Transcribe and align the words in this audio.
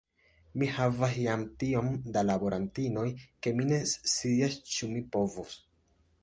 Mi 0.59 0.67
havas 0.77 1.11
jam 1.25 1.43
tiom 1.63 1.91
da 2.15 2.23
laborantinoj, 2.29 3.05
ke 3.45 3.53
mi 3.61 3.69
ne 3.73 3.79
scias, 3.93 4.57
ĉu 4.75 4.91
mi 4.97 5.05
povos. 5.19 5.55